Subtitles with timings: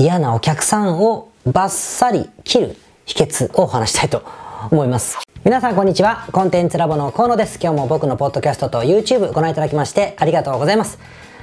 [0.00, 4.22] 嫌なお客さんをバッサリ切る秘訣をお話したいと
[4.70, 5.18] 思います。
[5.44, 6.28] 皆さんこんにちは。
[6.30, 7.58] コンテンツラボの河野です。
[7.60, 11.00] 今日も僕のポッドキャストと YouTube ご覧いただきましてありがとうございます。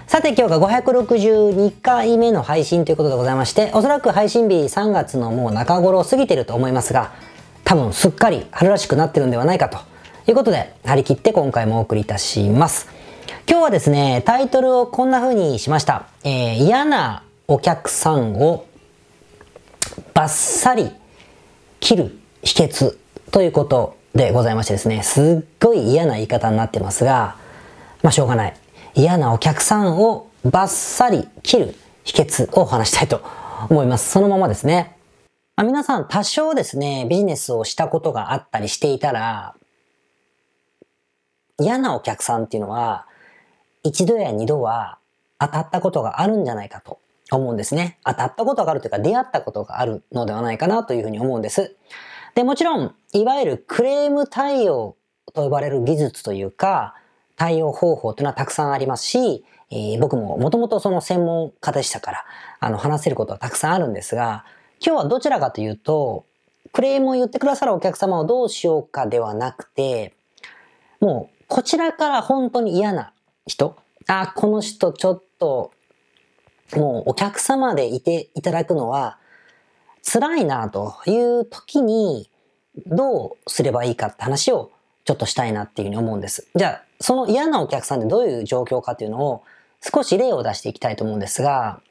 [0.08, 7.12] さて今日が562回目の配信ということでございまして、おそらく配信日3月のもう中頃過ぎてると思いますが、
[7.66, 9.80] 多分すっかり春らしくなってるんではないかと
[10.30, 12.88] いうことで、張り切って今回もお送りいたします。
[13.50, 16.06] 今日はですね、タイトルをこんな風にしました。
[16.24, 18.66] えー、嫌なお客さんを
[20.16, 20.92] バッサリ
[21.80, 22.98] 切る秘訣
[23.32, 27.36] ということでございましてですね、すっごい嫌な言い方になってますが、
[28.02, 28.56] まあしょうがない。
[28.96, 33.22] 嫌なお客さんをバッサリ切る秘訣をお話したいと
[33.70, 34.10] 思います。
[34.10, 34.98] そのままですね。
[35.56, 39.54] まあ、皆さん多少ですね、ビジネスをしたことがあったりしていたら、
[41.60, 43.06] 嫌なお客さんっていうのは、
[43.84, 44.98] 一度や二度は
[45.40, 47.00] 当たったことがあるんじゃないかと
[47.32, 47.98] 思うんですね。
[48.06, 51.76] 当たったことがあるというか出会ったことがあるのではないかなというふうに思うんです。
[52.36, 54.96] で、もちろん、いわゆるクレーム対応
[55.34, 56.96] と呼ばれる技術というか、
[57.38, 62.26] 対応方法というのはたくさんありますし、えー、僕ももともとその専門家でしたから、
[62.60, 64.46] あの、話せることはたくさんあるんですが、
[64.86, 66.26] 今日はどちらかというと、
[66.72, 70.14] クレームを言ってくださるお客様をどうしようかではなくて、
[71.00, 73.14] もう、こちらから本当に嫌な
[73.48, 75.72] 人、あ、この人ちょっと
[76.74, 79.18] もうお客様でいていただくのは
[80.04, 82.30] 辛いなという時に
[82.88, 84.72] どうすればいいかって話を
[85.06, 86.48] ちょっとしたいなっていうふうに思うんです。
[86.56, 89.44] じゃあ、その嫌なお客さんってどういう状況かっていうのを
[89.82, 91.82] 少し例を出していきたいと思うんですが、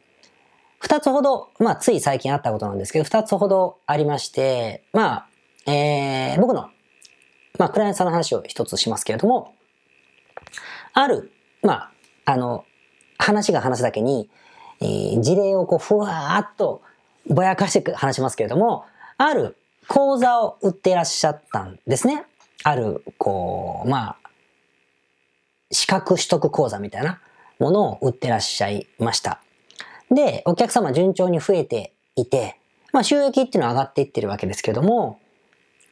[0.81, 5.27] 二つほど、まあつい最近あったことなんですけど、二つほどありまして、ま
[5.67, 6.69] あ、えー、僕の、
[7.59, 9.55] まあクライアントさんの話を一つしますけれども、
[10.93, 11.91] ある、ま
[12.25, 12.65] あ、あの、
[13.19, 14.29] 話が話すだけに、
[14.85, 16.83] え、事例をこうふわーっと
[17.27, 18.85] ぼやかして話しますけれども、
[19.17, 19.57] ある
[19.89, 22.25] 講座を売ってらっしゃったんですね。
[22.63, 24.17] ある、こう、まあ、
[25.71, 27.21] 資格取得講座みたいな
[27.59, 29.41] ものを売ってらっしゃいました。
[30.11, 32.59] で、お客様順調に増えていて、
[32.93, 35.19] まあ収益っていうのは上がっていってるわけですけども、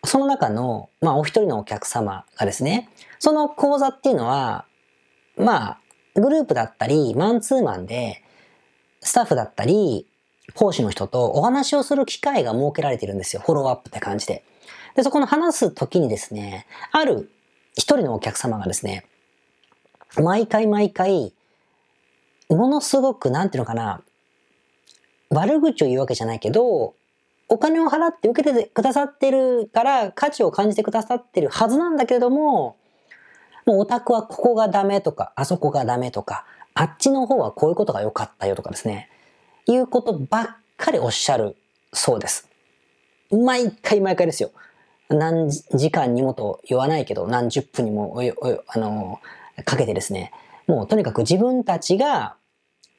[0.04, 4.66] その中の、まあお一人のお客様がですね、その講座っていうのは、
[5.36, 5.78] まあ、
[6.14, 8.21] グループだったり、マンツーマンで、
[9.02, 10.06] スタッフだったり、
[10.54, 13.42] 講師の人とお話をする機会が設けられてるんですよ。
[13.44, 14.44] フォローアップって感じで。
[14.96, 17.30] で、そこの話す時にですね、ある
[17.74, 19.06] 一人のお客様がですね、
[20.16, 21.32] 毎回毎回、
[22.50, 24.02] ものすごく、なんていうのかな、
[25.30, 26.94] 悪口を言うわけじゃないけど、
[27.48, 32.76] お金を払って受けてくださってるから価値を感じてくださってるはずなんだけれども、
[33.66, 36.44] もうオタクはここがダメとか、あそこがダメとか、
[36.74, 39.08] あっちの方はこういうことが良かったよとかですね、
[39.66, 41.56] いうことばっかりおっしゃる
[41.92, 42.48] そうです。
[43.30, 44.50] 毎回毎回ですよ。
[45.08, 48.20] 何時間にもと言わないけど、何十分にも、
[48.68, 49.20] あの、
[49.64, 50.32] かけてですね、
[50.66, 52.36] もうとにかく自分たちが、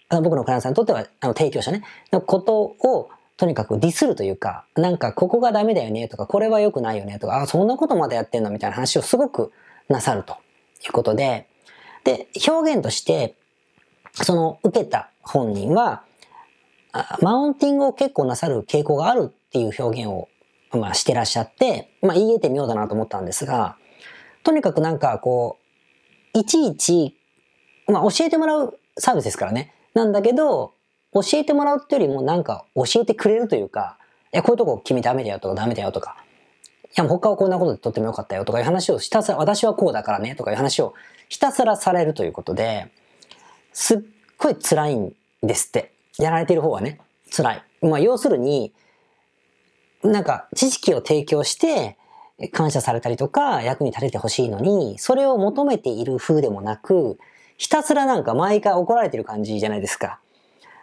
[0.09, 9.51] あの僕のクライアントさんにとっては、あの提供者ね、のことをとにかくディスるというか、なんかここがダメだよねとか、これは良くないよねとか、あ、そんなことまでやってんのみたいな話をすごく
[9.89, 10.37] なさると
[10.85, 11.47] いうことで、
[12.03, 13.35] で、表現として、
[14.13, 16.03] その受けた本人は、
[17.21, 20.29] マウンティングを結構なさる傾向があるっていう表現を、
[20.71, 23.75] まあ、してらっしゃって、まあ、言い得てみようだなと思ったんですが、
[24.43, 25.57] とにかくなんかこ
[26.35, 27.17] う、いちいち、
[27.87, 29.73] まあ、教えてもらうサービスですからね。
[29.93, 30.73] なんだけど、
[31.13, 33.97] 教えてもらうっていうよりもなんか教えてくれるというか、
[34.33, 36.17] いや、こういうとこ君ダメだよとかダメだよとか、
[36.95, 40.93] いや、他はこんなことでとってもよかったよとかいう話をひたすら、私はこうだからねとかいう話を
[41.29, 42.91] ひたすらされるということで、
[43.73, 43.99] すっ
[44.37, 45.93] ごい辛いんですって。
[46.17, 46.99] やられてる方はね、
[47.35, 47.63] 辛い。
[47.81, 48.73] まあ、要するに、
[50.03, 51.97] なんか、知識を提供して、
[52.51, 57.17] 感謝されたりとか、役に立ててほしいのに、それを求めている風でもなく、
[57.57, 60.19] ひたすらなんか毎回怒られてる感じじゃないですか。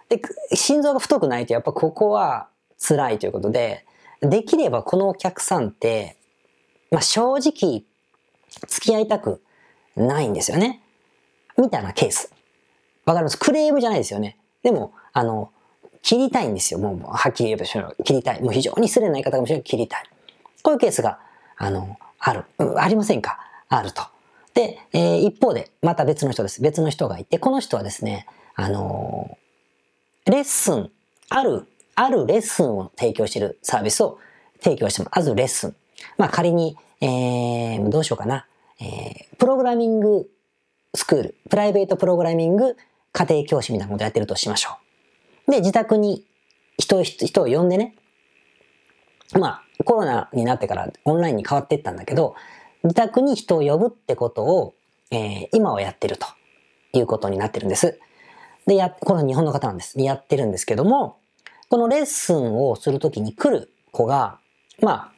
[0.08, 0.20] で、
[0.54, 3.84] 心臓が太くないとやっぱここは辛いということで、
[4.20, 6.16] できればこのお客さんって、
[6.90, 7.84] まあ正直、
[8.66, 9.42] 付き合いたく
[9.96, 10.82] ないんですよね。
[11.58, 12.32] みたいなケース。
[13.10, 13.38] わかります？
[13.38, 14.36] クレームじゃないですよね。
[14.62, 15.50] でも、あの、
[16.00, 16.78] 切りたいんですよ。
[16.78, 18.40] もう、はっきり言えば、切りたい。
[18.40, 20.04] もう非常に失礼な言い方かもしれない、切りたい。
[20.62, 21.18] こういうケースが、
[21.56, 22.44] あの、ある。
[22.76, 23.40] ありませんか？
[23.68, 24.02] あると。
[24.54, 26.62] で、えー、一方で、また別の人です。
[26.62, 30.90] 別の人がいて、この人はですね、あのー、レッスン、
[31.30, 31.66] ある、
[31.96, 34.18] あるレッスンを提供しているサービスを
[34.62, 35.18] 提供してます。
[35.18, 35.76] あるレッスン。
[36.16, 38.46] まあ仮に、えー、どうしようかな。
[38.80, 40.30] えー、プログラミング
[40.94, 42.76] スクール、プライベートプログラミング
[43.12, 44.78] 家庭教師みたいなことやってるとしましょ
[45.48, 45.50] う。
[45.50, 46.24] で、自宅に
[46.78, 47.96] 人、人を呼んでね、
[49.38, 52.34] まあ、コロナになってからオンラインに変わっていったんだけど、
[52.82, 54.74] 自宅に人を呼ぶってことを、
[55.10, 56.26] えー、今はやってると
[56.92, 57.98] いうことになってるんです。
[58.66, 60.00] で、や、これは日本の方なんです。
[60.00, 61.18] やってるんですけども、
[61.68, 64.38] このレッスンをするときに来る子が、
[64.80, 65.12] ま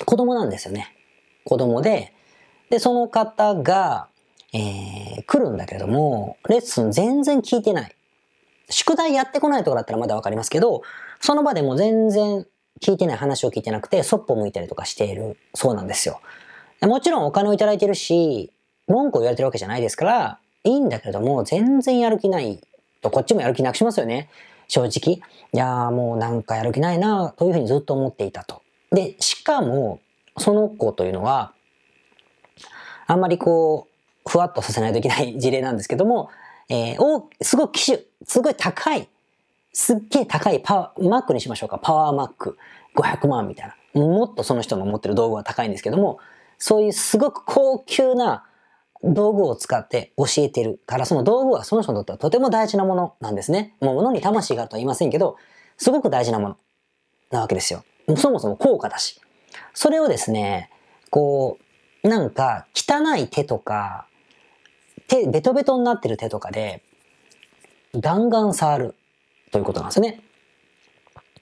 [0.00, 0.94] あ、子供なんですよね。
[1.44, 2.14] 子供で、
[2.70, 4.08] で、その方が、
[4.52, 7.96] えー、来るんだけれども、レッスン全然聞いてない。
[8.70, 10.82] 宿題やってこないとこだったらまだわかりますけど、
[11.20, 12.46] その場でも全然
[12.80, 16.20] 聞いてない話を聞いてなくて、そっぽ向いたりとかしているそうなんですよ。
[16.82, 18.52] もちろんお金をいただいてるし、
[18.88, 22.60] 文句を言われてるわけじゃないですから、いいんだけれども、全然やる気ない
[23.00, 24.28] と、こっちもやる気なくしますよね。
[24.68, 25.16] 正直。
[25.16, 25.20] い
[25.52, 28.62] やーもうなんかやる気ないなというふうにずっと思っていたと。
[28.90, 30.00] で、しかも、
[30.38, 31.52] その子というのは、
[33.06, 33.91] あんまりこう、
[34.26, 36.30] ふわっとさせないといけない事例なんですけども、
[36.68, 39.08] えー、お、すごい機種、すごい高い、
[39.72, 41.78] すっげえ高いパワー、マックにしましょうか。
[41.78, 42.58] パワーマック。
[42.94, 44.00] 500万みたいな。
[44.00, 46.18] もっとその人の持ってる道具は高いんですけども、
[46.58, 48.44] そういうすごく高級な
[49.02, 53.74] 道具を使って教えてるから、その道具はその人にとってはとても大事なものなんですね。
[53.80, 55.36] もう物に魂があるとは言いませんけど、
[55.76, 56.56] すごく大事なもの
[57.30, 57.84] なわけですよ。
[58.16, 59.20] そもそも高価だし。
[59.74, 60.70] それをですね、
[61.10, 61.58] こ
[62.04, 64.06] う、なんか汚い手とか、
[65.12, 66.82] 手、ベトベトになってる手とかで、
[67.94, 68.94] ガンガン触る
[69.50, 70.22] ということなんですね。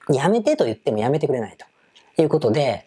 [0.09, 1.55] やめてと言ってもやめてくれない
[2.15, 2.85] ということで、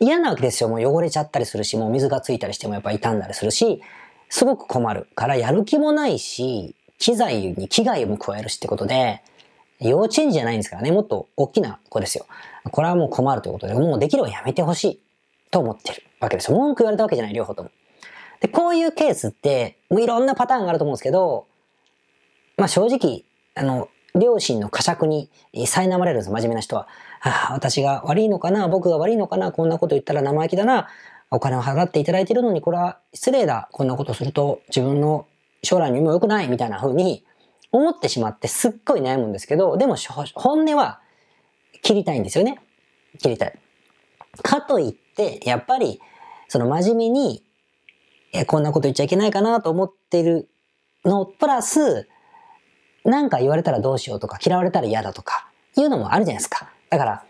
[0.00, 0.68] 嫌なわけですよ。
[0.68, 3.80] もう汚れちゃったりするし、もう水がついたりしてもやっぱ傷んだりするし、
[4.28, 9.22] すごく困るからやる気もないし、機材に危害も加えるしってことで、
[9.78, 12.26] 幼稚園児じゃないんですからね、もっと大きな子ですよ。
[12.72, 15.00] これはもう困るということで、もうできればやめてほしい
[15.52, 16.56] と思ってるわけですよ。
[16.56, 17.70] 文句言われたわけじゃない、両方とも。
[18.44, 21.46] で、こういうケースって、もういろんなパターンがあると思うんですけど、
[22.58, 23.24] まあ正直、
[23.54, 26.86] あの、両親の呵責に苛まれるんです、真面目な人は。
[27.22, 30.88] ああ、私が悪いのかな僕が悪いのかなこんなこと言ったら生意気だな
[31.30, 33.70] お金を払っていただいてるのにこれは失礼だ。
[33.72, 35.26] こんなことすると自分の
[35.62, 37.24] 将来にも良くないみたいな風に
[37.72, 39.96] 思ってしまってすっごい悩むんですけど、でも
[40.34, 41.00] 本音は
[41.80, 42.60] 切りたいんですよね。
[43.18, 43.58] 切りたい。
[44.42, 45.98] かといって、やっぱり、
[46.48, 47.43] その真面目に、
[48.34, 50.48] え、こんなこと言っちゃいけないかなと思ってる
[51.04, 52.08] の、プラス、
[53.04, 56.68] なんか言われたらどうしようとか、嫌われたら嫌だとか、いうのもあるじゃないですか。
[56.90, 57.24] だから、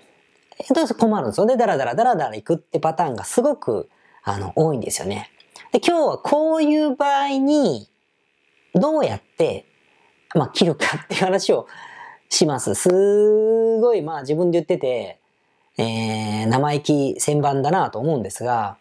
[0.58, 1.46] えっと、困るんですよ。
[1.46, 3.90] で、だらだらだらだら行くってパターンがすごく、
[4.22, 5.30] あの、多いんですよね。
[5.72, 7.90] で、今日はこういう場合に、
[8.74, 9.66] どうやって、
[10.34, 11.66] まあ、切るかっていう話を
[12.28, 12.74] します。
[12.74, 12.88] す
[13.80, 15.20] ごい、まあ、自分で言ってて、
[15.76, 18.78] えー、生意気千番だなと思うんですが、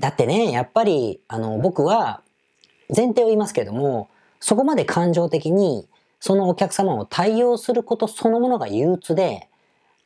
[0.00, 2.22] だってね、やっぱり、あの、僕は、
[2.94, 4.08] 前提を言いますけれども、
[4.40, 5.86] そこまで感情的に、
[6.18, 9.48] そのお客様を対応することそのものが憂鬱で、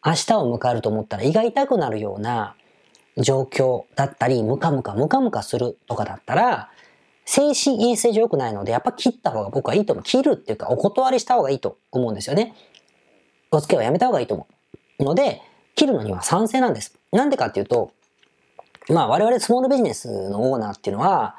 [0.04, 2.56] 明日を迎えると思ったら胃が痛くなるような
[3.16, 6.70] 状況だったり、ムカムカムカムカするとかだったら、
[7.24, 10.02] 精神衛生上良くないので、やっぱ切った方が僕はいいと思う。
[10.02, 12.54] 切るっていうか、お断りした方がいいと思うんですよね。
[13.50, 14.46] お付き合いはやめた方がいいと思
[14.98, 15.04] う。
[15.04, 15.40] ので、
[15.74, 16.98] 切るのには賛成なんです。
[17.12, 17.92] なんでかっていうと、
[18.88, 21.36] まあ我々スモールビジネスのオーナーっていうのは、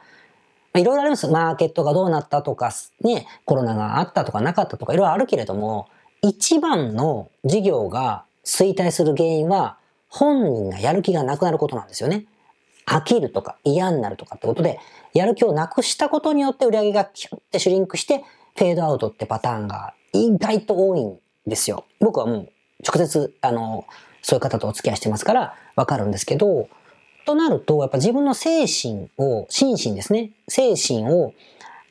[0.76, 1.28] いろいろあります。
[1.28, 2.72] マーケットがどうなったとか、
[3.02, 5.88] ね、コロナがあったとかなかったとかいろいろあるけれども、
[6.22, 9.78] 一番の事業が衰退する原因は、
[10.10, 12.26] 本人がやる気がなくなることなんですよね。
[12.86, 14.80] 飽きるとか嫌になるとかってことで、
[15.14, 18.24] やる気をなくしたことによって売り上げがキュッてシュリンクして、
[18.56, 21.86] フェードアウトってパターンが意外と多いんですよ。
[22.00, 22.50] 僕はもう
[22.86, 23.86] 直接、あの、
[24.22, 26.68] そういう方とお付き合いしてますからわかるんですけど、
[27.26, 31.34] となると、やっぱ自分の精神を、心身ですね、精神を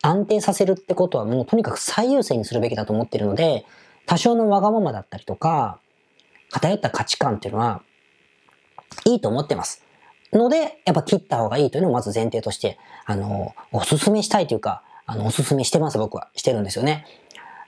[0.03, 3.67] 安定させるってことはもうとにかく最優先にするべきだと思ってるので、
[4.07, 5.79] 多少のわがままだったりとか、
[6.51, 7.83] 偏った価値観っていうのは、
[9.07, 9.83] いいと思ってます。
[10.33, 16.29] ので、やっぱ切った方がいいというのをまず前提として、あの、おすすめしたいというか、あの、おすすめしてます、僕は。
[16.35, 17.07] してるんですよね。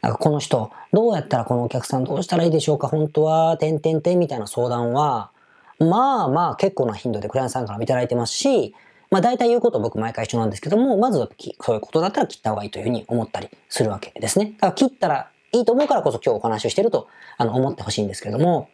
[0.02, 5.30] なんかこの人、どうやったらこのお客さんどうしたらいいでしょうか本当は、点々点みたいな相談は、
[5.78, 8.74] まあまあ結構な頻度でクライアントさんからいただいてますし、
[9.10, 11.28] まあ大体言うこと僕毎回一緒なんですけども、まずは
[11.60, 14.54] そういうことだったら切った方がいいというふうに思ったりするわけですね。
[14.58, 18.68] だから切ったらいいと思うからこそ今日お話をしてると、あの、思ってほしいんですけども、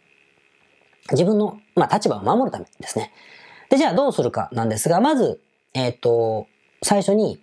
[1.11, 3.13] 自分の、まあ、立場を守るためですね。
[3.69, 5.41] で、じゃあどうするかなんですが、まず、
[5.75, 6.47] えっ、ー、と、
[6.83, 7.41] 最初に、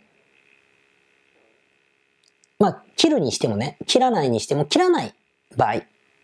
[2.60, 5.14] まあ、切るにしてもね、切らないにしても、切らない
[5.56, 5.82] 場合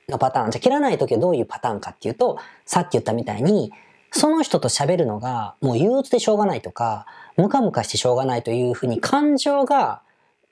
[0.10, 0.52] のパターン。
[0.52, 3.72] じゃ切らない時はどういうパターンかっていうと、さっき言ったみたいに、
[4.12, 7.06] その人と喋るのがもう憂鬱でしょうがないとか、
[7.38, 10.02] ムカムカしてしょうがないというふうに感情が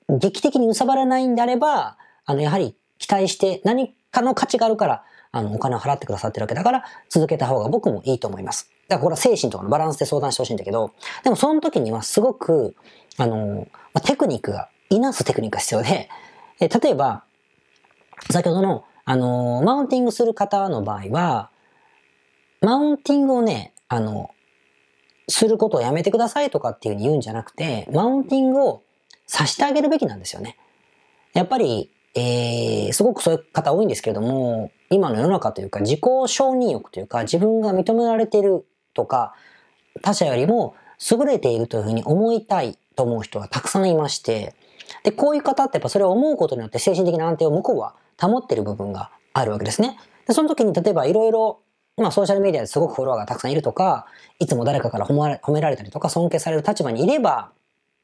[0.08, 1.96] 劇的に揺さばらないんであれば、
[2.26, 8.70] あの、やはり期待して何かの価値があるから、あの、お金を払ってくださってるわけだから、続けた方が僕もいいと思います。
[8.88, 10.92] だからこれは精神とかのバランスで相談してほしいんだけど、
[11.22, 12.76] でもその時にはすごく、
[13.16, 13.66] あの、
[14.04, 16.08] テクニックが、いなすテクニックが必要で、
[16.60, 17.24] え例えば、
[18.30, 21.50] 先ほどの、あの、マウンティングする方の場合は、
[22.60, 24.30] マウンティングをね、あの、
[25.28, 28.82] することをやめてくださいとかっていうふうに言うんじゃなくて、マウンティングを
[29.26, 30.56] さしてあげるべきなんですよね。
[31.32, 39.34] やっぱり、えー、すごくそういう方多いんですけれども、今の世の中というか自己承認欲というか自分が認められているとか、
[40.02, 40.76] 他者よりも
[41.10, 44.54] 優れているというふうに思いたいと思う人がたくさんいまして、
[45.02, 49.98] で、こういう方ってやっぱそれを思うことによって精神的な安定を向こうは保ってる部分があるわけですね。
[50.26, 51.60] で、その時に例えばいろいろ
[51.96, 54.06] まあソーシャルメディアですごくフォロワーがたくさんいるとか、
[54.38, 57.52] いつも誰かから褒められたりとか尊敬される立場にいれば、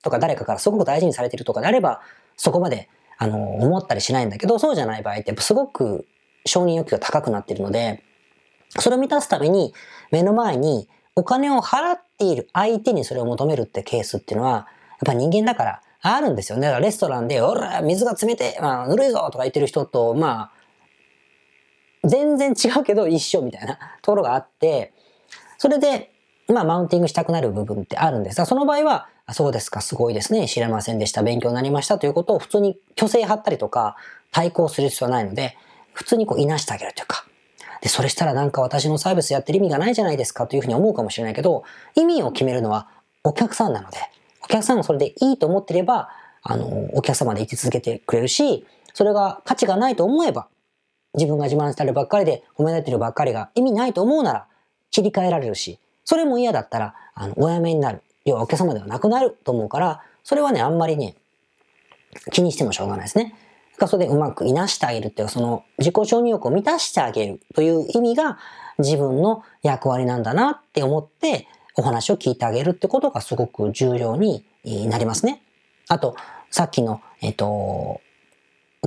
[0.02, 2.00] とか誰かからすごく大事にされてるとかであれば、
[2.36, 2.88] そこまで、
[3.18, 6.06] あの、思ったりしないんだけど、そうじゃない場合ってすごく
[6.46, 8.02] 承認欲求が高くなっているので、
[8.78, 9.74] それを満たすために
[10.12, 14.66] 目の前にお金を払っている相手にそれを求めるってケースっていうのは、やっ
[15.04, 16.66] ぱ人間だからあるんですよね。
[16.66, 20.50] だからレストランで、おら、水が冷て、まあ、ぬるいぞとか言ってる人と、ま
[22.04, 24.92] あ、全然違うけど一緒みたいな ところがあって、
[25.58, 26.10] それで、
[26.48, 33.96] まあ、マウンティングしたくなる部分ってあるんですが、その場合は、そうですか、すごいですね、知れませんでした、勉強になりましたということを普通に虚勢張ったりとか、
[34.32, 35.56] 対抗する必要はないので、
[35.92, 37.24] 普通にこう、いなしてあげるというか、
[37.82, 41.62] で、それしたらなんか私のサービスやってる意味がないじゃないですかというふうに思うかもしれないけど、
[41.94, 42.88] 意味を決めるのは
[43.22, 43.98] お客さんなので、
[44.50, 46.10] 客さんがそれでいいと思ってれば、
[46.42, 50.48] あの、お客様で生き続けてくれるし、それが価値がないと思えば、
[51.14, 54.46] 自分が自慢してるばっかりで褒められてるばっかりが意味ないと思うなら
[54.90, 58.02] 切り替えられるし、それも嫌だったら、あの、お辞めになる。
[58.24, 61.16] 要はお客様ではなくなると思うから、それはね、あんまりね、
[62.32, 63.34] 気にしてもしょうがないですね。
[63.80, 68.38] かそれでうまくいなしてあげるっていう、その自己承認欲を満たしてあげるという意味が
[68.78, 75.42] 自分の役割なんだなって思ってお話を聞いてあげるってことがすごく重要になりますね。
[75.88, 76.16] あと、
[76.50, 78.00] さっきの、えっと、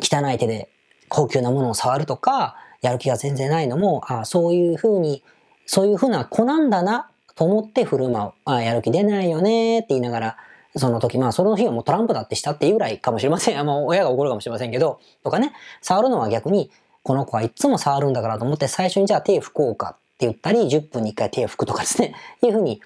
[0.02, 0.70] 汚い手で
[1.10, 5.24] 高級なものを触るとか、やる気が全然ないのも、あそういうふうに、
[5.66, 8.32] そういうふうな子なんだなと思って振る舞う。
[8.46, 10.38] あやる気出ないよねって言いながら、
[10.76, 13.64] その時、まあその日はもうトランプだってしたっていうぐらいかもしれません。
[13.66, 16.72] もう親が怒るかもしれませんけど、とかね、触るのは逆に、
[17.04, 22.82] この子はいつも触るんだからと思って最初にじゃあ手拭こうか言ったり、10分に1回手を拭くとかですね、 いうふうに、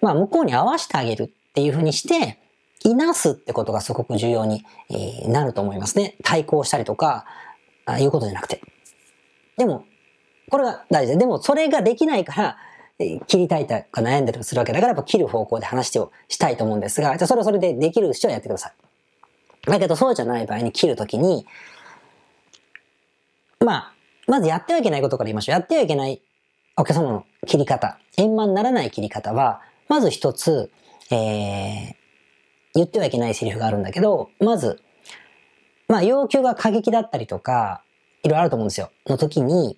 [0.00, 2.38] まあ向こうに合わせてあげるっていうふうにして、
[2.82, 4.64] いなすってことがすごく重要に
[5.26, 6.16] なると思いますね。
[6.22, 7.26] 対抗したりとか、
[7.84, 8.62] あいうことじゃなくて。
[9.58, 9.84] でも、
[10.50, 12.56] これが大事で、でもそれができないから、
[13.26, 18.72] 切りたいとか悩んでるするわけだから、やっぱ切る方向で話をしたいと思うんですが、じゃあそれはそれでできる人はやってください。
[19.70, 21.46] だけどそうじゃない場合に切るときに、
[23.60, 23.92] まあ、
[24.26, 25.54] まずやってはいけないことから言いましょう。
[25.54, 26.22] やってはいけない
[26.76, 30.70] お客様の切り方、円満ならない切り方は、まず一つ、
[31.10, 31.94] えー、
[32.74, 34.80] 言ってはいけないセリフがあるんだけど、まず、
[35.88, 37.82] まあ要求が過激だったりとか、
[38.22, 38.90] いろいろあると思うんですよ。
[39.06, 39.76] の時に、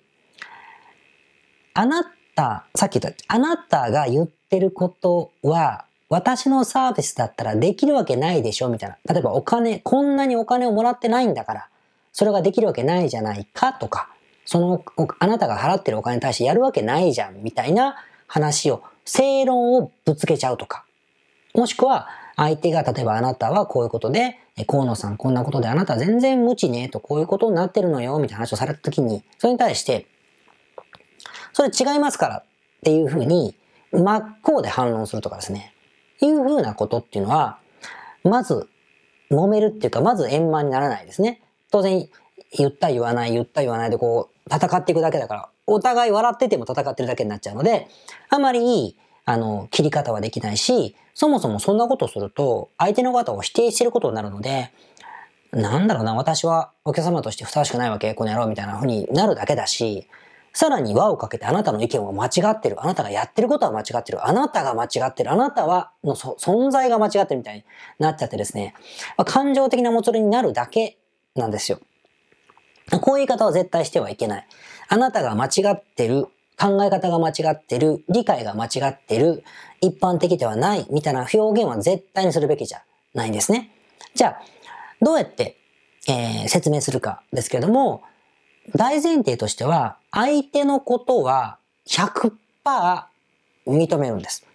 [1.73, 2.03] あな
[2.35, 8.97] た、さっき言った、あなたが言ってることは、私のサービスだったらできるわけないでしょみたいな。
[9.11, 11.69] 例えばお金、こんなにお金をもらってないんだから、
[12.11, 14.12] それができるわけないじゃないかとか、
[14.45, 14.83] その、
[15.19, 17.95] あなたが払ってるお金に対してやるわけないじゃんみたいな
[18.27, 20.85] 話を、正論をぶつけちゃうとか。
[21.53, 30.07] もしくは、相手が例えばあなたはこういうことで、河野さんこんなことであなた全然無知ねとこういうことになってるのよみたいな話をされた時に、それに対して、
[31.53, 32.43] それ違いますからっ
[32.83, 33.55] ていうふうに
[33.91, 35.73] 真っ向で反論するとかですね。
[36.21, 37.59] いうふうなことっていうのは、
[38.23, 38.67] まず
[39.29, 41.41] 揉めるっていうか、まず円満にならないですね。
[41.71, 42.07] 当然、
[42.57, 47.87] 言った言わない、言った言わないでこう、戦っていくだけだから、お互い笑ってても戦ってるだけになっちゃうので、
[48.29, 54.71] あまりいい、あの、切り方はできないし、そもそもそんなことすると、相手の方を否定してることになるので、
[55.51, 60.07] なんだろうな、私はお客様としてふさわしくないわけ、この野郎みたいな風になるだけだし、
[60.53, 62.81] さらに輪をかけてあなたの意見は間違ってる。
[62.81, 64.25] あなたがやってることは間違ってる。
[64.25, 65.31] あなたが間違ってる。
[65.31, 67.63] あなたは、の存在が間違ってるみたいに
[67.97, 68.75] なっちゃってですね、
[69.17, 70.97] まあ、感情的なもつれになるだけ
[71.35, 71.79] なんですよ。
[72.91, 74.47] こういう言い方は絶対してはいけない。
[74.89, 76.27] あなたが間違ってる。
[76.59, 78.03] 考え方が間違ってる。
[78.09, 79.43] 理解が間違ってる。
[79.81, 80.85] 一般的ではない。
[80.91, 82.81] みたいな表現は絶対にするべきじゃ
[83.13, 83.71] ないんですね。
[84.13, 84.41] じゃあ、
[85.01, 85.57] どうやって、
[86.07, 88.03] えー、説明するかですけれども、
[88.75, 92.33] 大前提としては、相手のことは100%
[93.67, 94.45] 認めるんです。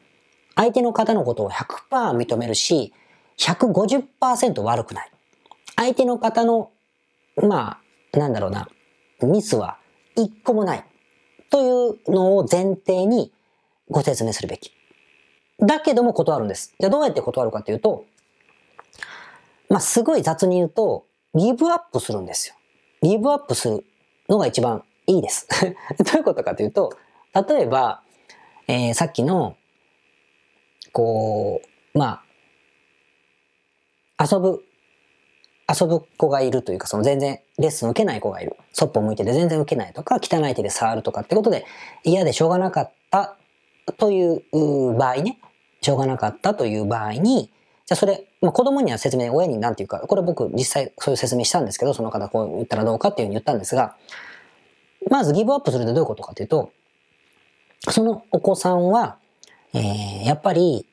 [0.54, 2.92] 相手の方のことを100%認めるし、
[3.38, 5.10] 150%悪くない。
[5.76, 6.70] 相手の方の、
[7.36, 7.78] まあ、
[8.12, 8.68] なんだろうな、
[9.22, 9.78] ミスは
[10.16, 10.84] 一個もない
[11.50, 13.32] というのを前提に
[13.90, 14.72] ご説明するべき。
[15.60, 16.74] だけども断るんです。
[16.78, 18.04] じゃあどうやって断るかというと、
[19.68, 22.54] まあ、すごい雑に言うと、ギブアップするんですよ。
[23.02, 23.84] ギブアップする
[24.28, 25.46] のが一番いいです。
[25.98, 26.92] どういうことかというと、
[27.48, 28.02] 例えば、
[28.66, 29.56] えー、さっきの、
[30.92, 31.60] こ
[31.94, 32.22] う、ま
[34.16, 34.64] あ、遊ぶ、
[35.68, 38.56] 遊ぶ子がいるというか、その全然レッスン受けない子がいる。
[38.72, 41.66] そっぽ向いてて全然受けないとか、汚い手で触るとかってことで
[42.04, 43.36] 嫌でしょうがなかった
[43.98, 44.42] という
[44.96, 45.38] 場合ね、
[45.80, 47.50] しょうがなかったという場合に、
[47.86, 53.96] じゃあそれ、まあ、子供には説明、親になんていうか、これ僕実際そういう説明したんですけど、その方こう言ったらどうかっていうふうに言ったんですが、
[55.10, 56.72] まずギブアップするってどういうことかというと、
[57.90, 59.16] そのお子さんは、
[59.72, 60.86] えー、やっぱり、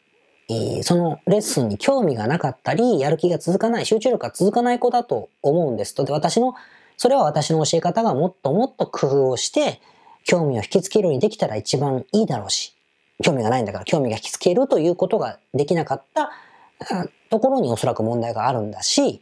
[0.83, 6.05] そのレッスンに興味がなかったり、やる気が続かない、集中力が続かない子だと思うんですと。
[6.05, 6.53] で、私の、
[6.97, 9.81] それは私の教え方がもっともっと工夫をして、
[10.23, 12.73] 興味を引きつけるようにできたら一番いいだろうし、
[13.23, 16.31] 興味がないんだから興味が引きつけるということができなかった
[17.29, 19.21] ところにおそらく問題があるんだし、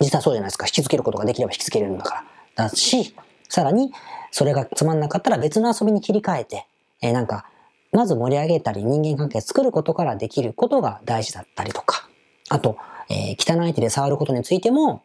[0.00, 0.66] 実はそうじゃないですか。
[0.66, 2.24] 引きつけることができれば引きつけるんだか
[2.56, 2.64] ら。
[2.66, 3.14] だし、
[3.48, 3.92] さらに、
[4.30, 6.66] それがつまんなかったら別の遊びに切り替えて、
[7.00, 7.46] えー、なんか、
[7.94, 12.08] まず盛り上げたり人間関係作ることからできることが大事だったりとか、
[12.50, 12.76] あと、
[13.08, 15.04] えー、汚い手で触ることについても、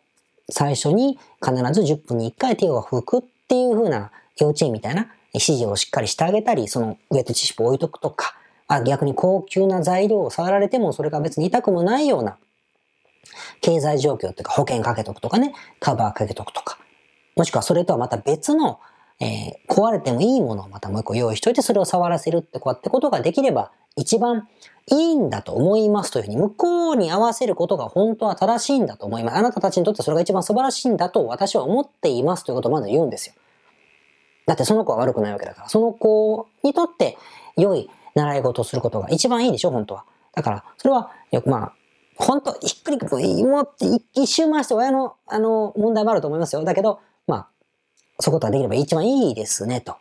[0.50, 8.36] 最初に必ず10分に1回手を拭くっていう風な幼稚園みたいな指示をしっかりしてあげたり、そのウェットチップを置いとくとか、
[8.68, 12.38] あ逆に高級な材料を触られてもそれが別に痛くもないような
[13.62, 16.80] 経済状況っていうか保険かけとくとかね、カバーかけとくとか、
[17.36, 18.80] もしくはそれとはまた別の、
[19.20, 24.48] えー、壊れてもいいものをまたもう一個用意しといてそれを触らせるってこうやってことができれば一番
[24.88, 29.38] いいんだと思いますというふうに向こうに合わせることが本当は正しいんだと思います。
[29.38, 33.36] あなたたちにとってそれが一番素晴らしいんだと私は思っていますということをまず言うんですよ。
[34.48, 37.18] だってその子は悪くないわけだから、その子にとって
[37.56, 40.06] 良い習い事をすることが一番いいでしょ、本当は。
[40.34, 41.74] だから、それは、よくまあ、
[42.16, 43.70] 本当ひっくり、もう
[44.14, 46.64] 一周回して親の、あの、問題もあると思いますよ。
[46.64, 47.00] だけど、
[48.20, 49.98] そういうことができれば一番いいですね、と。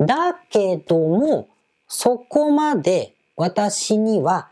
[0.00, 1.48] だけども、
[1.88, 4.48] そこまで私には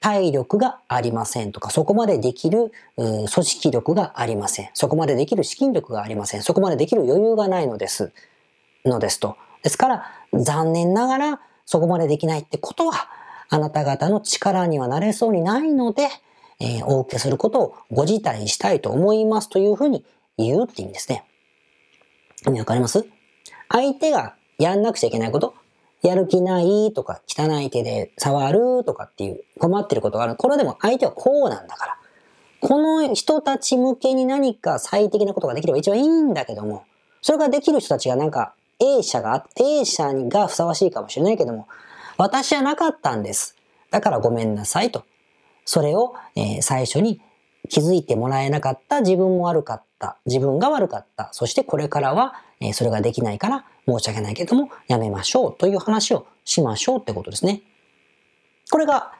[0.00, 4.70] 体力がありませんとか、そこまでできる組織力がありません。
[4.74, 6.42] そこまでできる資金力がありません。
[6.42, 8.12] そこまでできる余裕がないのです。
[8.84, 9.36] のですと。
[9.62, 13.08] ですから、残念ながらそこまでできないってことは、
[13.50, 16.08] あなた方の力にはなれそうにないので、
[16.60, 20.04] えー、お受けすることをご辞退したいと思いますというふうに
[20.36, 21.24] 言うって意味ですね。
[22.48, 23.06] 意味わかります？
[23.68, 25.54] 相手がやんなくちゃいけないこと、
[26.02, 30.36] やる気ないとか、汚い手で触るとかっていう困ってることがある。
[30.36, 31.98] これでも相手はこうなんだから。
[32.60, 36.84] この人たち向けに何か最適なことができれば一番いいんだけども、
[37.22, 41.68] それができる人たちがなんか A 社が、A 社がふさわしいかもしれないけども、
[42.16, 43.56] 私はなかったんです。
[43.90, 45.04] だからごめんなさいと。
[45.64, 47.20] それを、えー、最初に
[47.68, 50.16] 気づいてもらえなかった自分も悪かった。
[50.26, 51.28] 自分が悪かった。
[51.32, 57.62] そしてこれからは、え、それができないから申し訳ないけどもやめましょうという話をしましょうってことですね。
[58.70, 59.12] これが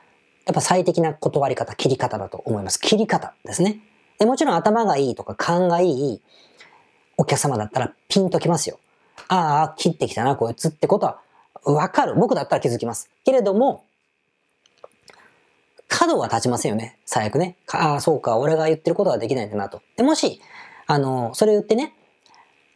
[0.47, 2.81] やっぱ最適な断り方、切り方だと思います。
[2.81, 3.81] 切り方ですね。
[4.19, 6.23] でもちろん頭がいいとか勘がいい
[7.17, 8.79] お客様だったらピンときますよ。
[9.29, 11.21] ああ、切ってきたな、こいつってことは
[11.65, 12.15] わかる。
[12.15, 13.11] 僕だったら気づきます。
[13.25, 13.85] けれども、
[16.09, 16.99] 角は立ちませんよね。
[17.05, 17.57] 最悪ね。
[17.73, 19.83] ああ、そうか、俺が言ってることはできないんだなと。
[19.97, 20.41] でもし、
[20.87, 21.95] あの、それ言ってね、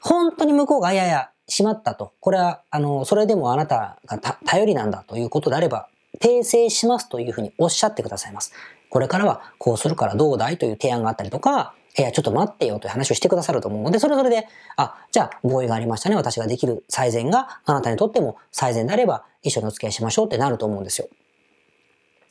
[0.01, 2.12] 本当に向こうが、いやいや、しまったと。
[2.21, 5.88] これは、あの、それでもあなたが頼りなんだということであれば、
[6.21, 8.53] 訂正しますというふうにおっしゃってくださいます。
[8.90, 16.16] これからはこうするからどうだいという提案があったりとか、いや、ちょっと待ってよという話をしてくださると思うので、それぞれで、あ、じゃあ合意がありましたね。
[16.16, 21.09] 私ができる最善があなたにとっても最善であれば一緒にお付き合いしましょうってなると思うんですよ。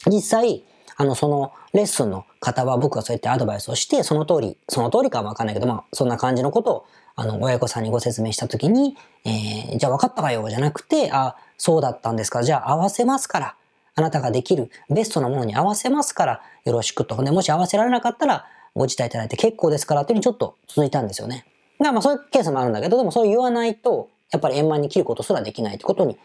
[0.07, 0.63] 実際、
[1.01, 6.85] あの、そのレッスンの方は僕がそうやってアドバイスをして、その通り、その通りかはわかんないけど、まあ、そんな感じのことを、
[7.15, 13.55] あの、親子さんにご説明したときに、えー、じゃあ分かったかよ、じゃなくて、あ、そうだったんですか、じゃあ合わせますから、
[13.95, 17.15] あなたができるベストなものに合わせますから、よろしくと。
[17.23, 21.47] で、もし合わせられなかったら、ご辞退いただいて結構ですからっていうにちょっと続いたんですよね。
[21.79, 26.19] だからまあそういうケースもあるんだけど、でもそう言わないと、やっぱり円満に切ることすらできないってことに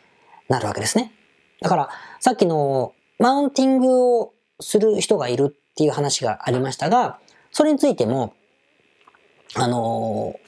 [0.51, 1.13] なるわけですね。
[1.63, 1.89] だから、
[2.21, 7.19] さっきのマウンティングをする人がいるっていう話がありましたが、
[7.53, 8.35] それについても、
[9.55, 10.39] あの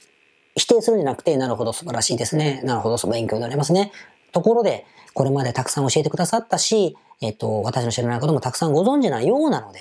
[0.55, 2.61] 否定するんじゃなくて、なるほど素晴らしいですね。
[2.63, 3.91] なるほど、勉強になりますね。
[4.31, 9.79] ところで、これまでたくさん教えてくださったし、えっと、私の知らないこともたくさんご存知なようなので、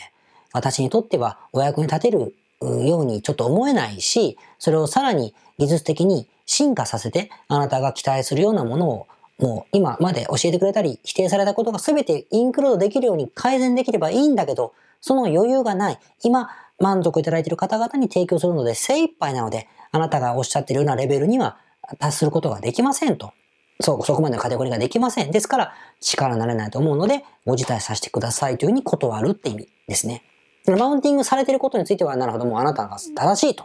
[0.52, 9.06] 私にとってはお役に立てるようにちょっと思えないし、それをさらに技術的に進化させて、あなたが期待するようなものを、
[9.38, 15.98] もう今まで教えてくれたり、否定されたことが全てインクルードできるように改善できればいいんだけど、その余裕がない。
[16.22, 21.56] 今、満足いただいている方々に提供するので精一杯なので、あなたがおっしゃっているようなレベルには
[21.98, 23.32] 達することができませんと。
[23.80, 25.30] そう、そこまでのカテゴリーができません。
[25.30, 30.24] ですから、力になれないと思うので、ご辞退させてくださいというふうに断るって意味ですね。
[30.66, 33.64] マウンティングされていることについては、なるほど、もうあなたが正しいと。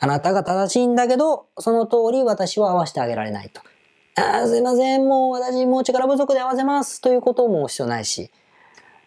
[0.00, 3.62] あなたが正しいんだけど、その通り私は合わせてあげられないと。
[4.16, 8.30] あすいません、もう私もう力不足で合わせますということも必要ないし、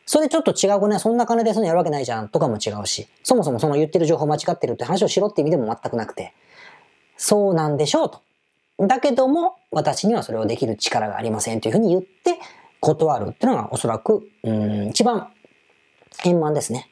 [0.06, 2.30] それちょっと違うね、そんな金でそのやるわけないじゃん。
[2.30, 6.34] とかも違うし、そもそもその言ってる情報間違ってるって話をしろって意味でも全くなくて、
[7.18, 8.22] そうなんでしょうと。
[8.86, 12.40] だけども、私にはそれをできる力がありませんというふうに言って
[12.80, 15.30] 断るっていうのがおそらく、うん、一番
[16.26, 16.90] 円満ですね。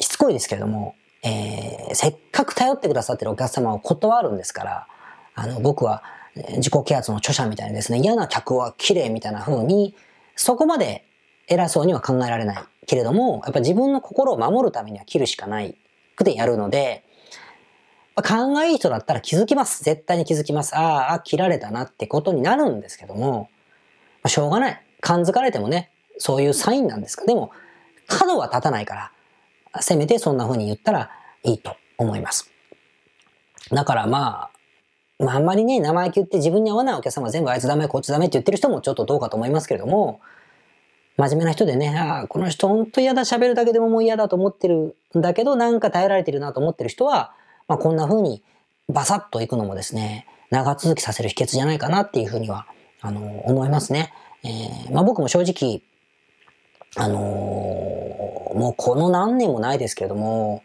[0.00, 4.86] しつこいですけれども、えー、せっかく頼ってくださってるお客様を断るんですから、
[5.34, 6.02] あの、僕は
[6.34, 9.94] 自己啓発の著者みたいにですね、嫌な客は綺麗みたいな風に、
[10.34, 11.04] そこまで
[11.46, 15.76] 偉そうには考えられないけれども、やっぱ自分の心を守るためには切るしかない
[16.16, 17.04] くてやるので、
[18.22, 19.84] 勘がいい人だったら気づきます。
[19.84, 20.76] 絶対に気づきます。
[20.76, 23.48] ああ、切られたなってことになるんですけども、
[24.22, 24.82] まあ、しょうがない。
[25.00, 27.24] 感づかれてもね、そういうサインなんですか。
[27.24, 27.50] でも、
[28.06, 29.12] 角は立たないか
[29.74, 31.10] ら、せめてそんな風に言ったら
[31.42, 32.50] いいと思います。
[33.70, 34.51] だからまあ、
[35.18, 40.20] まああんまりね、生意気言って自分に合わないお客様全部あいつダメ、こっちダメって言ってる人もちょっとどうかと思いますけれども、
[41.16, 47.32] 真面目な人でね、あ、この人ほんと嫌だ、喋るだけでももう嫌だと思ってるんだけど、なんか耐えられてるなと思ってる人は、
[47.68, 48.42] まあ、こんな風に
[48.88, 52.66] バサッといくのもですね、長続きさせる秘訣じゃないかなっていうふうには、
[53.00, 54.12] あの、思いますね。
[54.42, 55.82] えー、まあ、僕も正直、
[56.96, 60.62] あのー、もうこの何年もないですけれども、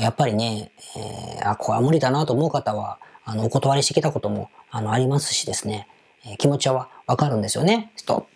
[0.00, 2.98] やっぱりね、えー、あ、これは無理だなと思う方は、
[3.30, 5.86] あの、お断りしてきたことも、あの、ありますしですね、
[6.26, 7.92] えー、気持ちはわかるんですよね。
[8.04, 8.26] と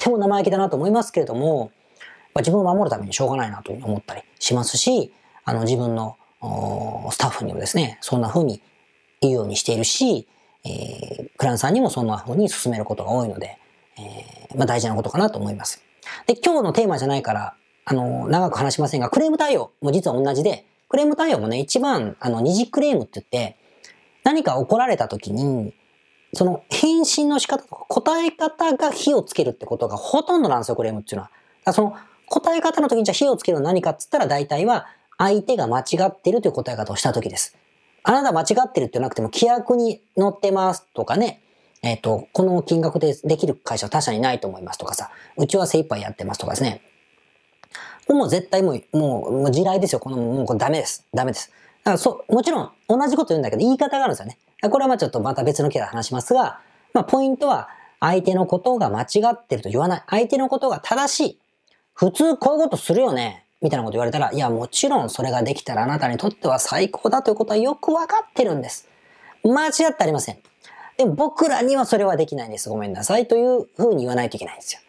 [0.00, 1.70] っても生意気だなと思いますけれども
[2.34, 5.12] ま、自分を守るためにしょうがないなと思ったりしますし、
[5.44, 6.16] あの、自分の
[7.10, 8.62] スタッフにもですね、そんな風に
[9.20, 10.28] 言うようにしているし、
[10.64, 13.58] えー、クランさんにもそんな風に進めることが多いので、
[13.98, 15.82] えー、まあ大事なことかなと思います。
[16.26, 23.56] で、今日のテーマじゃないから、あの、長く話しませんが、クレーム対応も実は同じで、クレーム対応もね、一番、あの、二次クレームって言って、
[24.24, 25.74] 何か怒られた時に、
[26.34, 31.28] その返信の仕方とか答え方が火をつけるってことがほとんどなんですよ、クレームっていうの
[31.64, 31.72] は。
[31.72, 34.86] その答え方の時にじゃあ火をつけるのは何かっつったら大体は
[35.18, 37.56] 相手が間違ってるという答え方をしたときです。
[38.04, 41.42] あなた間違ってるってなくても規約に載ってますとかね、
[41.82, 46.80] えっ、ー、と、この金額でできる会社は他社にないと思いますとかさ、うちは精一杯やってますとかですね。
[48.08, 50.00] もう絶対もう、もう、もう地雷ですよ。
[50.00, 51.06] この、もうこれダメです。
[51.12, 51.52] ダメです。
[51.84, 54.38] だからそう、もちろん同じこと言うんだけど言い方があるんですよね。
[54.70, 56.60] これはまあちょっとまた別の機会で話しますが、
[56.94, 57.68] まあポイントは
[58.00, 60.02] 相手のことが間違ってると言わない。
[60.08, 61.38] 相手のことが正しい。
[61.94, 63.46] 普通こういうことするよね。
[63.60, 68.88] みたいなこと言われたら、いや、もちろんそれができたらあなたにとっては最高だということはよくわかってるんです。
[69.44, 70.38] 間違ってありません。
[70.96, 72.68] でも僕らにはそれはできないんです。
[72.68, 73.28] ごめんなさい。
[73.28, 74.80] というふうに言わないといけないんですよ。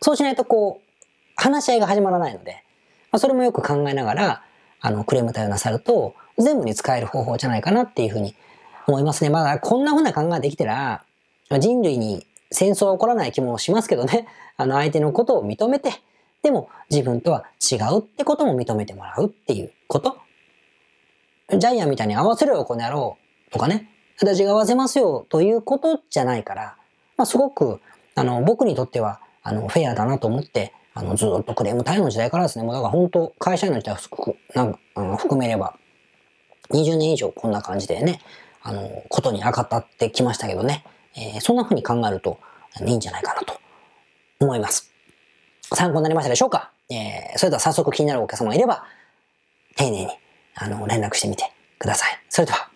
[0.00, 0.84] そうしないとこう、
[1.36, 2.64] 話し合いが始まらないので、
[3.12, 4.44] まあ、それもよく考えながら、
[4.84, 8.36] あの、クレーム対応なさると、全部に使える方法じゃないかなっていうふうに
[8.86, 9.30] 思いますね。
[9.30, 11.04] まだこんなふうな考えできたら、
[11.58, 14.26] 人類に戦争は起こらない気もしますけどね、
[14.58, 15.90] あの相手のことを認めて、
[16.42, 20.18] でも自分とは違うってことも認めてもらうっていうこと。
[21.48, 23.16] ジャイアンみたいに合わせろよ、この野郎
[23.50, 23.88] とかね。
[24.20, 26.76] 私が合わせますよということじゃないから、
[27.16, 27.80] まあ、すごく、
[28.14, 33.96] あの、僕にとっては、あの、フェアだなと思って、あの、ずっとクレーム対応の時代からですね、もうだから本当、会社員の時代
[34.54, 35.74] なんか、あの含めれば、
[36.70, 38.20] 20年以上こんな感じでね、
[38.62, 40.84] あの、ことに赤たってきましたけどね、
[41.16, 42.38] えー、そんな風に考えると
[42.86, 43.60] いいんじゃないかなと
[44.40, 44.92] 思います。
[45.72, 46.70] 参考になりましたでしょうか？
[46.90, 48.84] えー、それでは早速気になるお客様いれば、
[49.76, 50.08] 丁寧に、
[50.54, 52.18] あの、連絡してみてください。
[52.28, 52.68] それでは。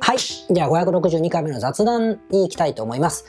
[0.00, 0.18] はい。
[0.18, 3.24] じゃあ、562回目の雑談に行きたいと思います。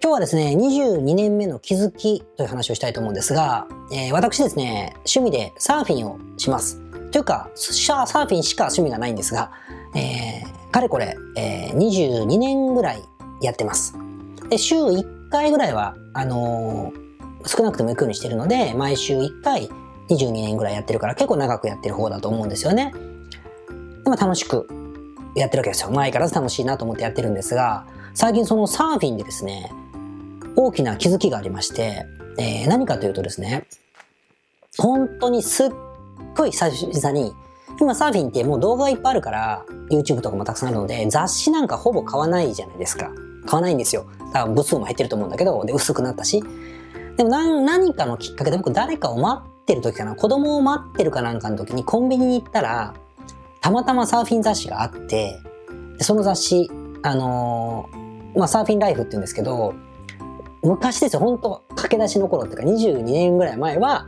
[0.00, 6.80] 今日はですね、22年目の気づきという話をしたいと思うんですが、えー、私ですね、趣味でサーフィンをします。
[7.10, 9.50] というか、サーフィンしか趣味がないんですが、
[9.94, 13.02] えー、かれこれ、えー、22年ぐらい
[13.42, 13.94] やってます。
[14.48, 17.08] で、週1回ぐらいは、あのー
[17.46, 19.68] 少なくても行くようにしてるので、毎週1回
[20.10, 22.92] 22年ぐらいやってるから結構長くやってる方だと思うんですよね。
[24.04, 24.66] でも楽しく
[25.34, 25.90] やってるわけですよ。
[25.90, 29.72] 前から楽しいなと思ってやってるんですが、最近そのサーフィンでですね、
[30.60, 32.04] 大きな気づきがありまして、
[32.36, 33.68] えー、何かというとですね、
[34.76, 35.68] 本当にすっ
[36.36, 37.32] ごい久々に
[37.80, 43.12] 今サーフィンってもう動画がいっぱいあるから、YouTube とかもたくさんあるので、雑誌なんかほぼ買わないじゃないですか。
[43.46, 44.06] 買わないんですよ。
[44.32, 46.42] 多分部数も減ってると思うんだけど、で、薄くなったし。
[47.16, 52.94] でも何何かのきっかけで僕誰かを待ってる時かな、子供を待ってるかなんかの時にコンビニに行ったら、
[53.60, 55.38] たまたまサーフィン雑誌があって、
[56.00, 56.70] その雑誌、
[57.02, 59.74] あのー、まあ、サーフィンライフって言うんですけど、
[60.62, 64.06] 昔ですよ、本当駆け出しの頃っていうか22年ぐらい前は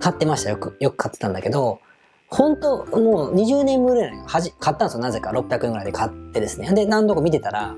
[0.00, 1.80] 買ってましたよく、よく買ってたんだけど、
[2.28, 6.72] 本当もう20年ぐらいはじ買ったんですよ、なぜか600円ぐらいで買ってですね。
[6.72, 7.74] で、何度か見てたら、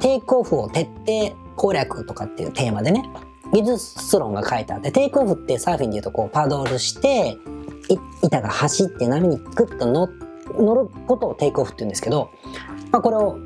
[0.00, 3.02] テイクオフを徹底攻略とかっていうテーマでね、
[3.52, 7.38] 技術論が書いてあって、テイクオフってサーフィンで言うとこうパドルして、
[8.22, 10.08] 板が走って波にグッと乗
[10.58, 12.30] 乗ることをテイクオフって言うんですけど、
[12.92, 13.38] まあ、これを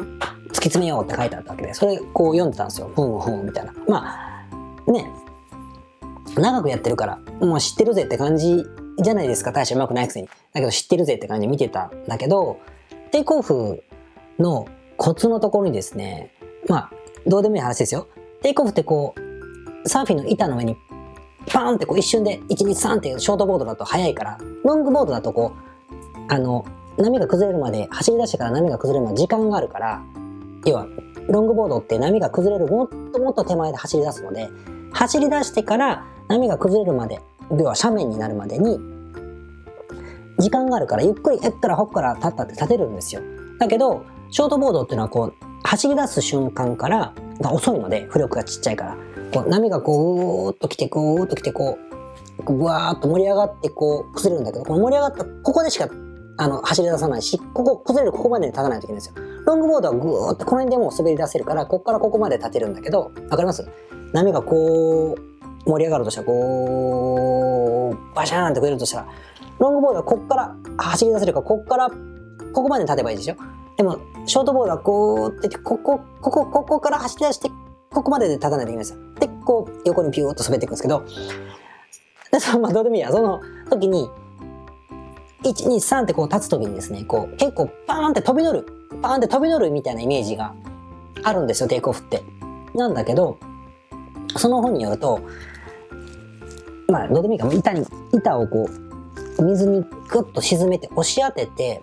[0.00, 2.90] 突き詰めようって書いてあったわけで、それこう読んでたんですよ。
[2.94, 3.72] ふんふんみたいな。
[3.88, 4.46] ま
[4.86, 5.10] あ、ね、
[6.36, 8.64] 長くやってるから、もう知ってるぜって感じ
[8.98, 9.52] じゃないですか。
[9.52, 10.28] 大して上手くないくせに。
[10.28, 12.58] だけど知ってるぜって感じ見てたんだけど、
[13.10, 13.82] テイクオフ
[14.38, 16.32] のコツのところにですね、
[16.68, 16.90] まあ、
[17.26, 18.06] どうでもいい話ですよ。
[18.42, 20.76] テイクオフってこう、サーフィンの板の上に
[21.46, 26.64] パーンってこう一瞬で1、2、3っていうショートボードだと速いから、ロングボードだとこう、あの、
[27.02, 30.02] 波が崩れるまで、走り出してから波が崩れるまで時間があるから、
[30.64, 30.86] 要は、
[31.28, 34.48] ロングボードって波が崩れるもっともっと手前で走り出すので、
[34.92, 38.78] 走り出してから波が崩れるまで、要は斜面になるまでに、
[40.38, 43.20] 時間があるからゆっくりえっからほっから立ったって立てるんですよ。
[43.58, 48.96] だけど、ショートボードっていうのはこう、走り出す瞬間からが遅いので、浮力がちっちゃいから。
[49.32, 51.78] こう波がこう、うーっと来て、こう、うーっと来て、こ
[52.38, 55.88] う、ぐわーっと盛り上がって、こう、崩れるんだけど、この盛り上がった、ここでしか、
[56.40, 59.14] あの、走り出さないし、ここ、崩れるここまで立たないといけないんですよ。
[59.44, 63.68] ロングボードはぐーって、この辺でもう滑り出せるから、ここからここまで立てるんだけど、わかります？
[64.14, 69.08] 波がこう、盛り上がるとしたら、こう、バシャーンって増えるとしたら、
[69.58, 73.34] ロングボードはここから走り出せるから、ここから、ここまで立てばいいでしょ
[73.76, 77.50] でも、ショートボードはこうって、ここ、ここ、ここから走り出して、
[77.92, 78.98] ここまでで立たないといけないんですよ。
[79.20, 81.04] で、こう、横にピューッと滑っていくんですけど、
[82.32, 83.12] で、その、まあ、どうでもいいや。
[83.12, 84.08] その時に、
[85.42, 88.66] 1、2、3ってこう立つ時にですね、こう、結構パーンって飛び乗る、
[89.02, 90.54] パーンって飛び乗るみたいなイメージが
[91.22, 92.22] あるんですよ、テイクオフって。
[92.74, 93.38] なんだけど、
[94.36, 95.20] その本によると、
[96.88, 98.68] まあ、どうでもいいかも、板に、板をこ
[99.38, 101.82] う、水にグッと沈めて押し当てて、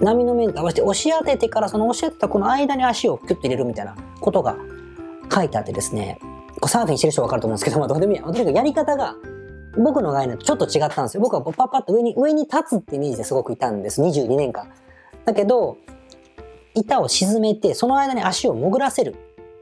[0.00, 4.56] 波の面と合わせて押し当ててからその押し当てたこの間に足をキュッと入れるみたいなことが
[5.32, 6.18] 書いてあってですね、
[6.60, 8.24] こうサーフィンしてる人わかると思うんですけど、まあどうでもいいや。
[8.24, 9.14] とにかくやり方が
[9.76, 11.22] 僕の概念とちょっと違ったんですよ。
[11.22, 14.02] 僕はパッパッと上に、上に立つってイメージですごくいたんです。
[14.02, 14.70] 22年間。
[15.24, 15.78] だけど、
[16.74, 19.16] 板を沈めて、その間に足を潜らせる。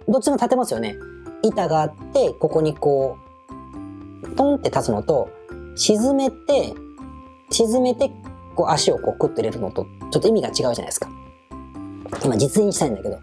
[0.08, 0.96] どっちも立てますよね。
[1.42, 3.18] 板があって、ここにこ
[4.22, 5.30] う、トンって立つのと、
[5.76, 6.74] 沈めて、
[7.50, 8.10] 沈めて、
[8.54, 11.08] こう足をこうクッと入れるのと、ちょっと意味が違うじゃないですか。
[12.24, 13.18] 今実演したいんだけど。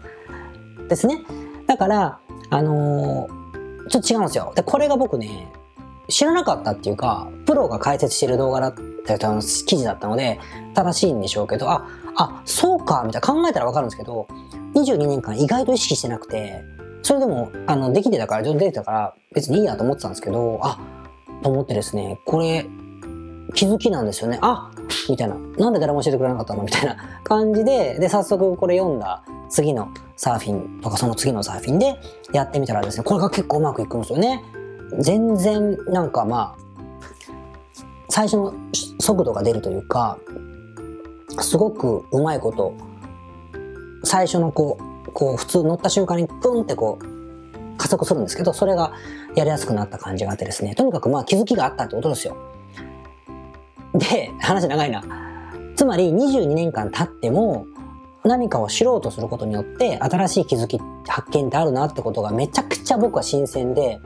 [0.88, 1.24] ですね。
[1.66, 2.18] だから、
[2.50, 4.52] あのー、ちょっと違うんですよ。
[4.56, 5.52] で、これが僕ね、
[6.08, 10.40] 知らなかったっていうか、プロが解説してる動画だった記事だったので、
[10.74, 14.26] 正しいんでしょうけど、あ、あ、そうか、みたいな考えたらわかるんですけど、
[14.74, 16.64] 22年間意外と意識してなくて、
[17.02, 20.78] それでも、あの、できてたから、上手出てたから、別にいいやと思ってたんですけど、あ、
[21.42, 22.66] と思ってですね、これ、
[23.54, 24.38] 気づきなんですよね。
[24.42, 24.70] あ
[25.08, 25.34] みたいな。
[25.34, 26.64] なんで誰も教えてくれなかったの？
[26.64, 31.96] みたいな感じで、で、早速これ読んだ次のサーフィンとかその次のサーフィンで
[32.32, 34.44] やってみたらですね、これが結構うまくいくんですよね。
[34.98, 36.68] 全然なんかまあ、
[38.08, 38.54] 最初の
[38.98, 40.18] 速度が出るというか、
[41.40, 42.74] すごくうまいこと、
[44.04, 48.92] 最初のこう、こう普通乗った瞬間にプンってこう加速するんですけど、それが
[49.34, 52.36] やりやすくなった感じがあってですね、とにかくまあ気づきがあったってことですよ。
[53.94, 55.04] で、話長いな。
[55.76, 57.66] つまり22年間経っても、
[58.24, 64.00] 何かを知ろうとすることによって新しい気づき発見ってあるなってことがめちゃくちゃ僕は新鮮で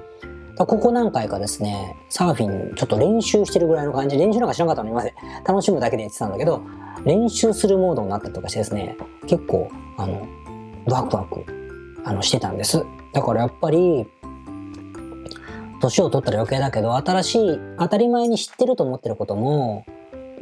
[0.58, 5.14] ここ何回かですねサーフィンちょっと練習してるぐらいの感じ練習なんかしなかったのにまで。
[5.46, 6.62] 楽しむだけでやってたんだけど
[7.04, 10.26] 練習するモードになったりとかしてですね結構あの
[10.86, 11.44] ワクワク
[12.04, 12.84] あのしてたんです。
[13.12, 14.06] だからやっぱり
[15.80, 19.84] 年を取ったら余計だけど新しい当たり前に知ってると思ってることも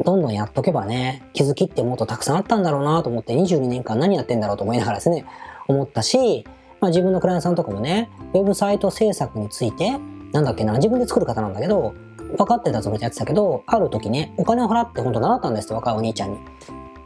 [0.04, 5.26] どんどんやっとけばね、気づきってもっとたくさんあったんだろうなと思って22年間何やってんだろうと思いながらですね、
[5.68, 6.46] 思ったし、
[6.80, 9.98] まあ自分のクライアントさんとかもね、ウェブサイト制作について、
[10.32, 11.94] なんだっけな、自分で作る方なんだけど、
[12.36, 16.38] 分かってたつもりでやってたけど、ある時ね、お金を払って本当習ったんですって若いお兄ちゃんに。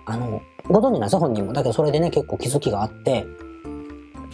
[0.06, 1.52] あの、ご存知なんですよ、本人も。
[1.52, 3.26] だけどそれでね、結構気づきがあって、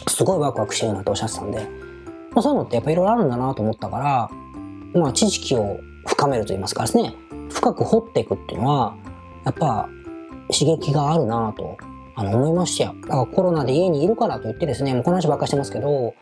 [0.07, 1.59] すごいワクワクしてるなっておっしゃってたんで、
[2.31, 4.29] まあ、そういうのってやっぱいろいろあるんだなと思ったか
[4.93, 7.15] ら、まあ知識を深めると言いますかですね、
[7.49, 8.95] 深く掘っていくっていうのは、
[9.45, 9.89] やっぱ
[10.51, 11.77] 刺激があるなと
[12.15, 12.95] あの思いましたよ。
[13.01, 16.13] だからコロナで家にいるからといってですね、もうこの話ばっかしてますけど、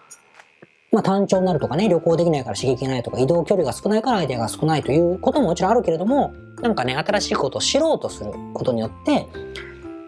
[0.91, 9.27] まあ単調になるとかね、旅行できないから刺激がないとか、移動距離が少ないからアイデアが少ないということももちろんあるけれども、なんかね、新しいことを知ろうとすることによって、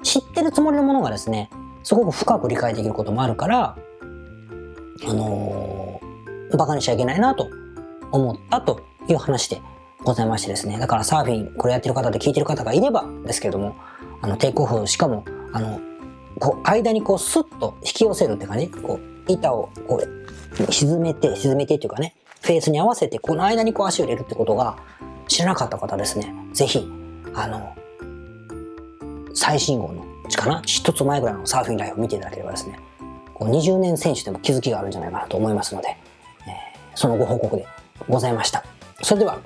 [0.04, 1.50] 知ってるつもりのものがですね、
[1.84, 3.76] すごく深く理解できることもあるから、
[5.08, 7.50] あのー、バカにしちゃいけないなと
[8.12, 9.62] 思ったという話で
[10.04, 10.80] ございましてですね。
[10.80, 13.76] だからサーフィン、これやってる方で聞いてる方がいればですけれども、
[14.22, 15.80] あの、テイクオフ、しかも、あの、
[16.40, 24.78] こう、間にこう、スッと引き寄せるって感じこう、板をこう、沈めて、沈めてっていうかね、フェースに合わせて、この間にこう足を入れるってことが
[25.28, 26.34] 知らなかった方ですね。
[26.54, 26.88] ぜひ、
[27.34, 27.76] あの、
[29.34, 30.06] 最新号の、
[30.36, 32.80] かな一つ前ぐらいのサーフィンライフを見ていただければですね、
[33.34, 37.66] こう20年選手でも気づきがあるんじゃないかなと思いますので、えー、そのご報告で
[38.08, 38.64] ございました。
[39.02, 39.40] それでは、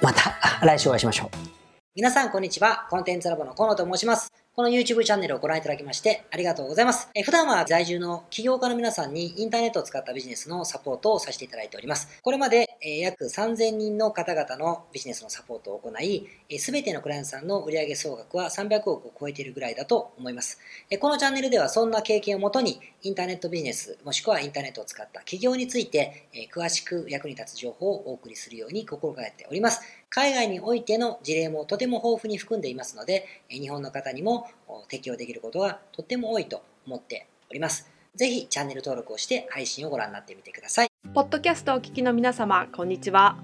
[0.00, 1.51] また来週お会いしましょう。
[1.94, 2.86] 皆さん、こんにちは。
[2.88, 4.32] コンテンツラボの河野と申します。
[4.56, 7.10] この YouTube チャンネルをご覧いただきましてありがとうございます。
[7.14, 12.18] え普段は在住の起業家の皆さんにインターネットを使ったビジネスのサポートをさせていただいております。
[12.22, 16.26] これまで、え約3000人の方々のビジネスのサポートを行い、
[16.58, 20.58] すべてのクライアントさんの売上総額は300億を超えているぐらいだと思います。
[20.88, 29.82] えこのチャンネルではそんな経験をもとにインターネットビジネスもしくはインターネットを使った起業について、え詳しく役に立つ情報をお送りするように心がけております。
[30.08, 34.46] 海外においての事例もとても豊富に含んでいますので、日本の方にも
[34.88, 37.90] 適用できることがとっても多いと思っております。
[38.14, 40.88] ぜひチャンネル登録をして配信をご覧になってみてください。
[41.12, 43.36] ポッドキャストをお聞きの皆様、こんにちは。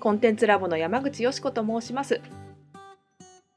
[0.00, 2.22] コンテンツラボの山口よしこと申します。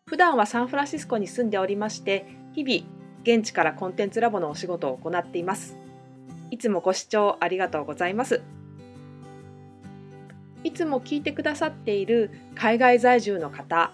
[0.06, 5.78] 普段はサンフランシスコに住んでおりまして、日々現地からコンテンツラボのお仕事を行っています。
[6.52, 8.42] いつもご視聴ありがとうございます。
[10.64, 13.92] いつも聞いてくださっている海外在住の方、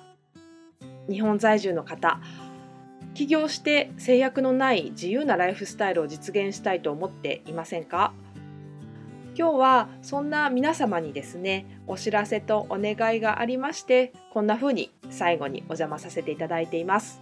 [1.10, 2.20] 日本在住の方、
[3.14, 8.14] 起業して制約のない自由なライフスタイルを実現したいと思っていませんか？
[9.38, 17.22] 今日はそんな皆様にですねお知らせとお願いがありましてこんな風に最後にお邪魔させていただいています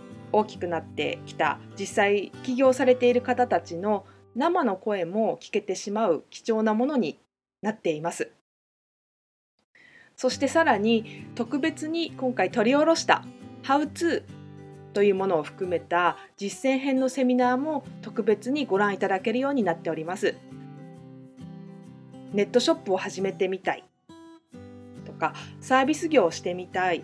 [0.31, 4.05] 大きくなってきた実際起業されている方たちの
[4.35, 7.19] 生の声も聞けてしまう貴重なものに
[7.61, 8.31] なっています。
[10.15, 13.23] そしてさらに特別に今回取り下ろした
[13.63, 14.23] 「How to」
[14.93, 20.35] というものを含めた実践編のセミナーも特別にご覧いただけるようになっております。
[22.33, 23.83] ネットショップを始めてみたい
[25.05, 27.03] とかサービス業をしてみたい